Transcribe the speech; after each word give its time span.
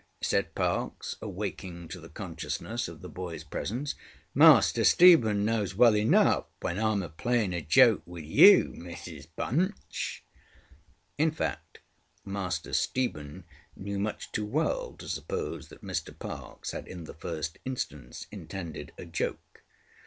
ŌĆØ 0.19 0.25
said 0.25 0.55
Parkes, 0.55 1.15
awaking 1.21 1.87
to 1.89 1.99
the 1.99 2.09
consciousness 2.09 2.87
of 2.87 3.03
the 3.03 3.09
boyŌĆÖs 3.11 3.47
presence. 3.51 3.93
ŌĆ£Master 4.35 4.83
Stephen 4.83 5.45
knows 5.45 5.75
well 5.75 5.95
enough 5.95 6.45
when 6.59 6.77
IŌĆÖm 6.77 7.03
a 7.05 7.09
playing 7.09 7.53
a 7.53 7.61
joke 7.61 8.01
with 8.07 8.23
you, 8.25 8.73
Mrs 8.75 9.27
Bunch.ŌĆØ 9.35 10.23
In 11.19 11.29
fact, 11.29 11.81
Master 12.25 12.73
Stephen 12.73 13.43
knew 13.75 13.99
much 13.99 14.31
too 14.31 14.47
well 14.47 14.93
to 14.93 15.07
suppose 15.07 15.67
that 15.67 15.83
Mr 15.85 16.17
Parkes 16.17 16.71
had 16.71 16.87
in 16.87 17.03
the 17.03 17.13
first 17.13 17.59
instance 17.63 18.25
intended 18.31 18.93
a 18.97 19.05
joke. 19.05 19.61